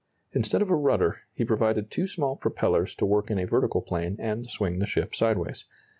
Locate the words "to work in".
2.95-3.37